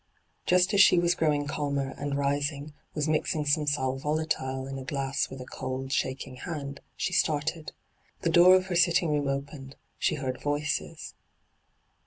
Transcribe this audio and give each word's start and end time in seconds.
Just 0.47 0.73
as 0.73 0.81
she 0.81 0.97
was 0.97 1.13
growing 1.13 1.45
calmer, 1.45 1.93
and, 1.95 2.17
rising, 2.17 2.73
was 2.95 3.07
mixing 3.07 3.45
some 3.45 3.67
sat 3.67 3.97
volatile 3.99 4.65
in 4.65 4.79
a 4.79 4.83
glass 4.83 5.29
with 5.29 5.39
a 5.39 5.45
cold, 5.45 5.91
shaking 5.91 6.37
hand, 6.37 6.79
she 6.97 7.13
started. 7.13 7.71
The 8.21 8.31
door 8.31 8.55
of 8.55 8.65
her 8.65 8.75
sitting 8.75 9.09
room 9.11 9.27
opened, 9.27 9.75
she 9.99 10.15
heard 10.15 10.41
voices. 10.41 11.13